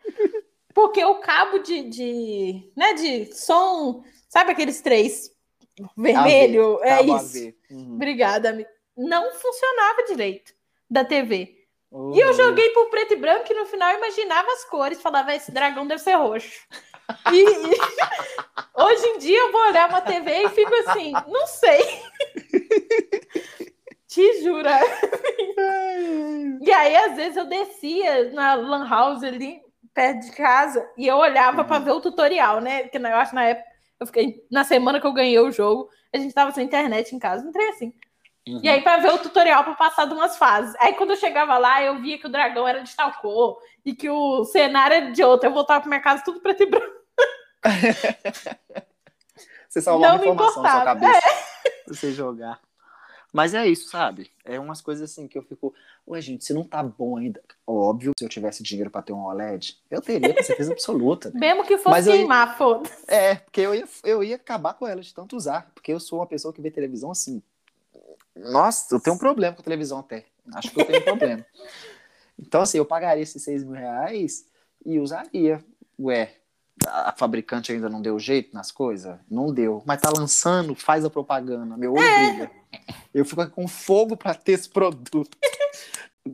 [0.74, 5.30] Porque o cabo de, de, né, de som, sabe aqueles três
[5.98, 6.80] vermelho?
[6.82, 7.38] É Cabo isso.
[7.38, 7.56] AV.
[7.70, 7.96] Uhum.
[7.96, 8.70] Obrigada, amiga.
[8.96, 10.54] Não funcionava direito
[10.90, 11.58] da TV.
[11.92, 12.16] Uhum.
[12.16, 15.36] E eu joguei por preto e branco e no final eu imaginava as cores, falava,
[15.36, 16.66] esse dragão deve ser roxo.
[17.32, 21.82] E, e hoje em dia eu vou olhar uma TV e fico assim, não sei.
[24.08, 24.78] Te jura.
[26.62, 29.62] E aí, às vezes, eu descia na Lan House ali,
[29.94, 31.68] perto de casa, e eu olhava Uhum.
[31.68, 32.84] pra ver o tutorial, né?
[32.84, 33.68] Porque eu acho que na época,
[34.00, 37.20] eu fiquei, na semana que eu ganhei o jogo, a gente tava sem internet em
[37.20, 37.94] casa, não tem assim.
[38.48, 38.60] Uhum.
[38.64, 40.76] E aí, pra ver o tutorial pra passar de umas fases.
[40.80, 43.94] Aí, quando eu chegava lá, eu via que o dragão era de tal cor e
[43.94, 45.48] que o cenário era de outra.
[45.48, 47.01] Eu voltava pra minha casa tudo preto e branco.
[49.70, 51.22] Você Não me informação na sua cabeça
[51.86, 52.60] pra você jogar.
[53.32, 54.30] Mas é isso, sabe?
[54.44, 55.74] É umas coisas assim que eu fico.
[56.06, 57.42] Ué, gente, se não tá bom ainda.
[57.66, 61.30] Óbvio, se eu tivesse dinheiro pra ter um OLED, eu teria, com certeza absoluta.
[61.32, 61.40] né?
[61.48, 64.86] Mesmo que fosse Mas eu- queimar, foda É, porque eu ia, eu ia acabar com
[64.86, 65.72] ela de tanto usar.
[65.74, 67.42] Porque eu sou uma pessoa que vê televisão assim.
[68.36, 70.26] Nossa, eu tenho um problema com televisão até.
[70.54, 71.46] Acho que eu tenho um problema.
[72.44, 74.48] Então, assim, eu pagaria esses 6 mil reais
[74.84, 75.64] e usaria.
[76.00, 76.34] Ué,
[76.88, 79.18] a fabricante ainda não deu jeito nas coisas?
[79.30, 79.82] Não deu.
[79.86, 81.76] Mas tá lançando, faz a propaganda.
[81.78, 82.52] Meu olho brilha.
[83.14, 85.38] Eu fico com fogo pra ter esse produto.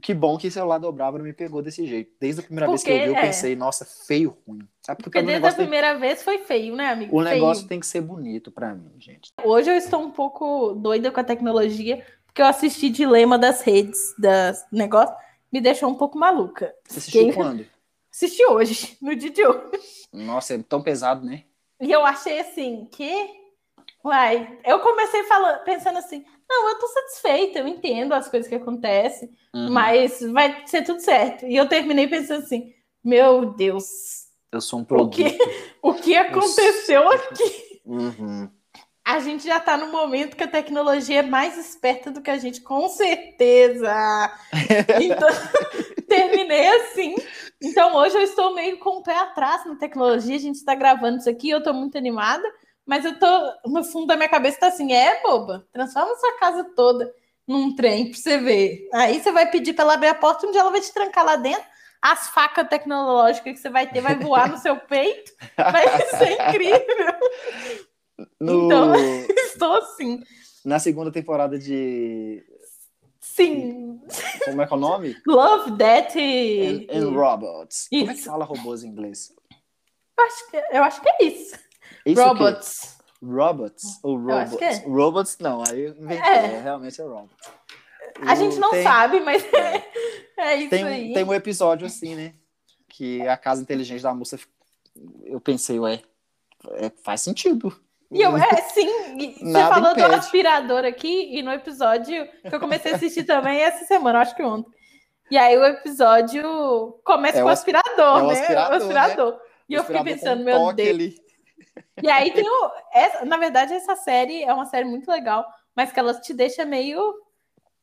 [0.01, 2.11] Que bom que celular dobrável não me pegou desse jeito.
[2.19, 3.21] Desde a primeira vez que eu Porque, vi, eu é.
[3.21, 4.59] pensei, nossa, feio ruim.
[4.81, 7.15] Sabe Porque o desde a negócio, tem- primeira vez foi feio, né, amigo?
[7.17, 7.33] o Feio.
[7.35, 9.31] negócio tem que ser bonito pra mim, gente.
[9.43, 14.13] Hoje eu estou um pouco doida com a tecnologia, porque eu assisti Dilema das Redes,
[14.19, 15.15] das negócio,
[15.51, 16.73] me deixou um pouco maluca.
[16.85, 17.65] Você assistiu quando?
[18.17, 19.79] Assisti hoje, no dia de hoje.
[20.11, 21.43] Nossa, é tão pesado, né?
[21.79, 23.29] E eu achei assim, que.
[24.03, 28.55] Uai, eu comecei falando, pensando assim, não, eu tô satisfeita, eu entendo as coisas que
[28.55, 29.71] acontecem, Uhum.
[29.71, 31.45] mas vai ser tudo certo.
[31.45, 33.85] E eu terminei pensando assim, meu Deus,
[34.51, 35.15] Eu sou um o produto.
[35.15, 35.37] que,
[35.83, 37.81] o que aconteceu aqui?
[37.85, 38.49] Uhum.
[39.07, 42.37] A gente já tá no momento que a tecnologia é mais esperta do que a
[42.37, 43.89] gente, com certeza.
[45.01, 45.29] Então,
[46.09, 47.15] terminei assim.
[47.63, 50.35] Então, hoje eu estou meio com o pé atrás na tecnologia.
[50.35, 52.43] A gente está gravando isso aqui, eu estou muito animada,
[52.85, 56.65] mas eu tô no fundo da minha cabeça tá assim: é boba, transforma sua casa
[56.75, 57.09] toda
[57.47, 58.89] num trem pra você ver.
[58.93, 61.23] Aí você vai pedir para ela abrir a porta, um dia ela vai te trancar
[61.23, 61.63] lá dentro.
[62.01, 65.31] As facas tecnológicas que você vai ter vai voar no seu peito.
[65.55, 67.15] Vai ser incrível.
[68.39, 68.93] No- Então-
[69.47, 70.23] Estou assim.
[70.65, 72.43] Na segunda temporada de.
[73.19, 73.99] Sim.
[74.45, 75.15] Como é que é o nome?
[75.25, 76.87] Love, Death e.
[76.91, 77.87] And, and Robots.
[77.89, 78.29] Como é que Isso.
[78.29, 79.31] fala robôs em inglês?
[80.17, 81.55] Eu acho que, eu acho que é isso.
[82.05, 82.21] Isso.
[82.23, 82.97] Robots.
[83.21, 84.61] Robots ou acho robots?
[84.79, 84.87] é.
[84.87, 86.45] Robots não, aí eu inventei, É.
[86.55, 87.35] é, realmente é robots.
[88.21, 89.43] A gente não tem, sabe, mas
[90.37, 91.13] é isso Tem, aí.
[91.13, 92.33] tem um episódio assim, né?
[92.89, 94.39] Que a casa inteligente da moça.
[95.25, 96.01] Eu pensei, ué,
[96.71, 97.75] é, faz sentido.
[98.11, 100.15] E eu, é, sim, você falou do impede.
[100.15, 104.43] aspirador aqui, e no episódio que eu comecei a assistir também essa semana, acho que
[104.43, 104.71] ontem.
[105.29, 108.33] E aí o episódio começa É com o o as- aspirador, é o né?
[108.39, 109.39] aspirador, o aspirador.
[109.67, 110.89] E eu fiquei Aspirador pensando, meu Deus.
[110.89, 111.15] ali.
[112.01, 112.71] E aí tem o.
[112.93, 116.63] essa- na verdade, essa série é uma série muito legal, mas que ela te deixa
[116.65, 117.13] meio.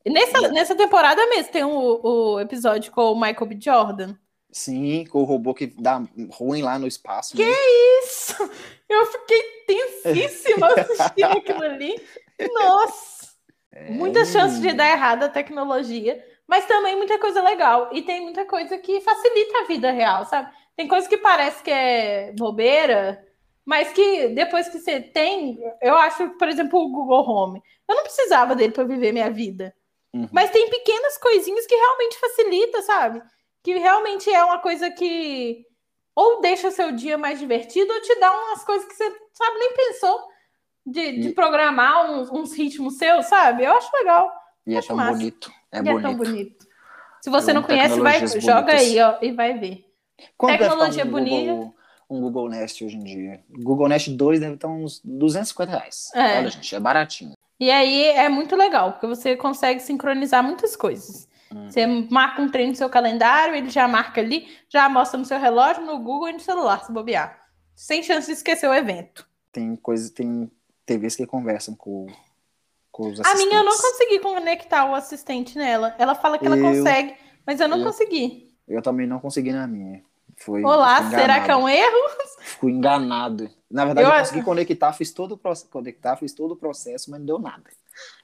[0.07, 2.01] Nessa, nessa temporada mesmo, tem o,
[2.35, 3.59] o episódio com o Michael B.
[3.61, 4.15] Jordan.
[4.55, 7.37] Sim, com o robô que dá ruim lá no espaço.
[7.37, 7.53] Que né?
[8.05, 8.37] Isso!
[8.89, 12.01] Eu fiquei tensíssima assistindo aquilo ali.
[12.53, 13.35] Nossa!
[13.73, 17.91] É, Muitas chances de dar errado a tecnologia, mas também muita coisa legal.
[17.93, 20.53] E tem muita coisa que facilita a vida real, sabe?
[20.77, 23.27] Tem coisa que parece que é bobeira,
[23.65, 27.61] mas que depois que você tem, eu acho, por exemplo, o Google Home.
[27.89, 29.75] Eu não precisava dele para viver minha vida.
[30.15, 30.29] Uhum.
[30.31, 33.21] Mas tem pequenas coisinhas que realmente facilita, sabe?
[33.65, 35.67] Que realmente é uma coisa que
[36.15, 39.75] ou deixa seu dia mais divertido ou te dá umas coisas que você, sabe, nem
[39.75, 40.29] pensou
[40.87, 43.65] de, de programar uns, uns ritmos seus, sabe?
[43.65, 44.31] Eu acho legal.
[44.67, 45.13] E é tão massa.
[45.13, 45.53] bonito.
[45.73, 45.99] É e bonito.
[45.99, 46.67] é tão bonito.
[47.21, 48.81] Se você Eu não conhece, vai, tecnologias joga bonitas.
[48.81, 49.85] aí, ó, e vai ver.
[50.19, 51.53] Ficar Tecnologia um bonita.
[51.53, 51.75] Google,
[52.09, 53.45] o Google Nest hoje em dia.
[53.51, 56.11] Google Nest 2 deve estar uns 250 reais.
[56.15, 56.39] É.
[56.39, 57.33] Olha, gente, é baratinho.
[57.59, 61.27] E aí é muito legal, porque você consegue sincronizar muitas coisas.
[61.55, 61.71] Hum.
[61.71, 65.39] Você marca um treino no seu calendário, ele já marca ali, já mostra no seu
[65.39, 67.41] relógio, no Google e no celular, se bobear.
[67.77, 69.29] Sem chance de esquecer o evento.
[69.53, 70.51] Tem coisas, tem
[70.85, 72.07] TVs que conversam com,
[72.91, 73.47] com os A assistentes.
[73.47, 75.95] minha eu não consegui conectar o assistente nela.
[75.99, 77.15] Ela fala que ela Eu- consegue,
[77.47, 78.53] mas eu não eu- consegui.
[78.67, 80.03] Eu também não consegui na minha.
[80.37, 81.63] Foi, Olá, fui será que é enganado.
[81.65, 82.11] um erro?
[82.65, 83.51] Fui enganado.
[83.71, 86.57] Na verdade, Eu eu, acho- consegui conectar, fiz todo o processo, conectar, fiz todo o
[86.57, 87.65] processo, mas não deu nada.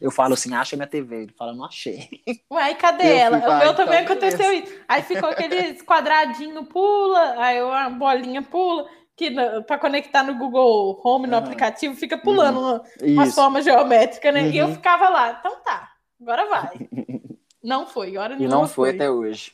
[0.00, 1.24] Eu falo assim, acha minha TV.
[1.24, 2.09] Ele fala, não achei.
[2.50, 3.37] Uai, cadê Eu ela?
[3.38, 4.72] fico, o meu então também aconteceu isso.
[4.88, 9.31] Aí ficou aqueles quadradinho pula, aí uma bolinha pula, que
[9.66, 11.44] pra conectar no Google Home, no Aham.
[11.44, 13.12] aplicativo, fica pulando uma, Isso.
[13.12, 14.48] umas formas geométricas, né?
[14.48, 14.74] E eu Uhum.
[14.74, 16.88] ficava lá, então tá, agora vai.
[17.62, 19.53] Não foi, agora E nenhuma não foi até hoje.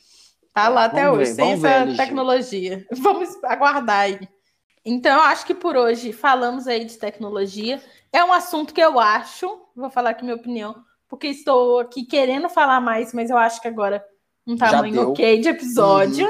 [0.53, 1.97] Tá lá até Vamos hoje, ver, sem vamos ver, essa LG.
[1.97, 2.87] tecnologia.
[2.97, 4.19] Vamos aguardar aí.
[4.89, 7.81] Então, eu acho que por hoje falamos aí de tecnologia.
[8.11, 10.75] É um assunto que eu acho, vou falar aqui minha opinião,
[11.09, 14.03] porque estou aqui querendo falar mais, mas eu acho que agora
[14.45, 15.01] um tamanho.
[15.01, 15.09] Uhum.
[15.11, 16.27] ok de episódio.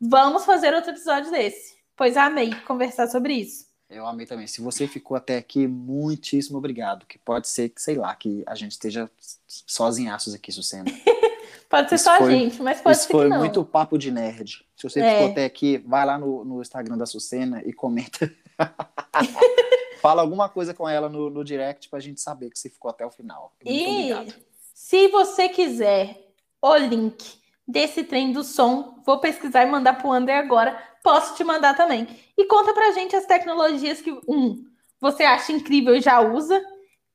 [0.00, 1.74] Vamos fazer outro episódio desse.
[1.96, 3.66] Pois amei conversar sobre isso.
[3.90, 4.46] Eu amei também.
[4.46, 7.04] Se você ficou até aqui, muitíssimo obrigado.
[7.06, 9.10] Que pode ser que, sei lá, que a gente esteja
[9.48, 10.84] sozinhaços aqui, Sucena.
[11.68, 13.38] Pode ser Isso só a foi- gente, mas pode Isso ser foi que não.
[13.38, 14.66] muito papo de nerd.
[14.80, 15.12] Se você É.
[15.14, 18.32] ficou até aqui, vai lá no, no Instagram da Sucena e comenta.
[20.00, 23.04] Fala alguma coisa com ela no, no direct pra gente saber que você ficou até
[23.04, 23.52] o final.
[23.64, 24.40] Muito E obrigado.
[24.72, 27.38] se você quiser o link
[27.68, 30.82] desse trem do som, vou pesquisar e mandar pro André agora.
[31.02, 32.06] Posso te mandar também.
[32.36, 34.64] E conta pra gente as tecnologias que, um,
[35.00, 36.60] você acha incrível e já usa,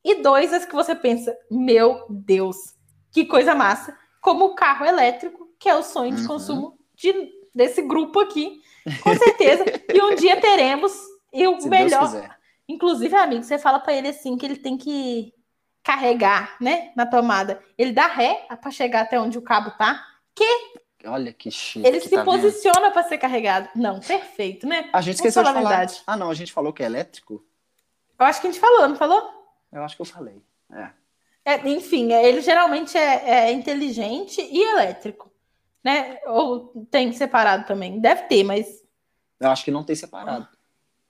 [0.04, 2.56] e dois, as que você pensa, meu Deus,
[3.12, 3.98] que coisa massa.
[4.22, 6.28] Como o carro elétrico, que é o sonho de Uhum.
[6.28, 8.62] consumo de- desse grupo aqui,
[9.02, 9.64] com certeza.
[9.92, 10.94] e um dia teremos,
[11.34, 12.36] e o Se melhor.
[12.68, 15.34] Inclusive, amigo, você fala pra ele assim que ele tem que
[15.82, 17.62] carregar, né, na tomada.
[17.78, 20.06] Ele dá ré pra chegar até onde o cabo tá.
[21.06, 21.88] Olha que chique.
[21.88, 23.70] Ele se tá posiciona pra ser carregado.
[23.76, 24.90] Não, perfeito, né?
[24.92, 25.88] A gente esqueceu de falar.
[26.08, 27.46] Ah, não, a gente falou que é elétrico?
[28.18, 29.30] Eu acho que a gente falou, não falou?
[29.72, 30.42] Eu acho que eu falei.
[30.74, 30.90] É.
[31.48, 35.32] É, enfim, é, ele geralmente é, é inteligente e elétrico,
[35.86, 36.18] né?
[36.26, 38.00] Ou tem separado também?
[38.00, 38.68] Deve ter, mas
[39.40, 40.48] Eu acho que não tem separado.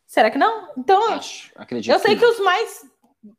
[0.06, 0.70] será que não?
[0.78, 1.52] Então, Acho.
[1.56, 1.92] Acredito.
[1.94, 2.32] eu sei que não.
[2.32, 2.86] os mais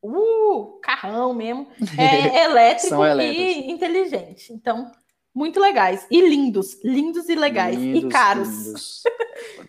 [0.02, 1.68] uh, carrão mesmo
[1.98, 3.44] é elétrico São elétricos.
[3.66, 4.52] e inteligente.
[4.52, 4.90] Então,
[5.34, 8.48] muito legais e lindos, lindos e legais e Lindos, caros.
[8.48, 9.02] lindos.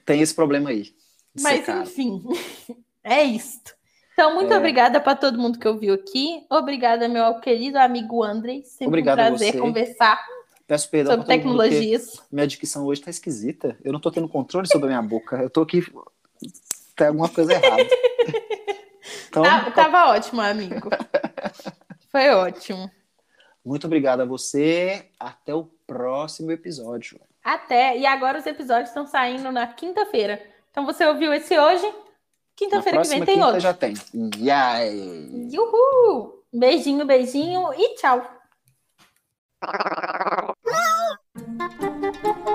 [0.05, 0.95] Tem esse problema aí.
[1.41, 2.23] Mas enfim,
[3.03, 3.75] é isto.
[4.13, 4.57] Então, muito É.
[4.57, 6.43] obrigada para todo mundo que ouviu aqui.
[6.49, 8.61] Obrigada, meu querido amigo André.
[8.63, 10.25] Sempre Obrigado um prazer conversar
[10.67, 12.21] Peço perdão sobre tecnologias.
[12.31, 13.77] Minha dicção hoje tá esquisita.
[13.83, 15.37] Eu não tô tendo controle sobre a minha boca.
[15.37, 15.81] Eu tô aqui.
[16.95, 17.83] Tem alguma coisa errada.
[19.29, 20.89] Então, Tá- tava ótimo, amigo.
[22.11, 22.89] Foi ótimo.
[23.63, 25.05] muito obrigado a você.
[25.19, 27.19] Até o próximo episódio.
[27.43, 27.97] Até.
[27.97, 30.41] E agora os episódios estão saindo na quinta-feira.
[30.71, 31.85] Então você ouviu esse hoje?
[32.55, 33.59] Quinta-feira que vem tem outro.
[33.59, 33.93] já tem.
[34.39, 35.49] Yay!
[35.57, 36.43] Uhul!
[36.51, 38.25] Beijinho, beijinho e tchau.
[41.57, 42.46] Música